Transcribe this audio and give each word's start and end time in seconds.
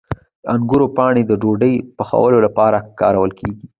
د 0.43 0.45
انګورو 0.53 0.87
پاڼې 0.97 1.23
د 1.27 1.31
ډوډۍ 1.41 1.75
پخولو 1.97 2.37
لپاره 2.45 2.77
کارول 2.99 3.31
کیږي. 3.39 3.63